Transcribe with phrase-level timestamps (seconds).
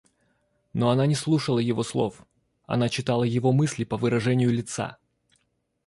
[0.73, 2.25] Но она не слушала его слов,
[2.65, 4.97] она читала его мысли по выражению лица.